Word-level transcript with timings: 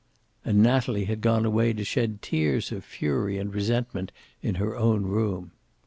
And 0.43 0.63
Natalie 0.63 1.05
had 1.05 1.21
gone 1.21 1.45
away 1.45 1.73
to 1.73 1.83
shed 1.83 2.23
tears 2.23 2.71
of 2.71 2.83
fury 2.83 3.37
and 3.37 3.53
resentment 3.53 4.11
in 4.41 4.55
her 4.55 4.75
own 4.75 5.03
room. 5.03 5.51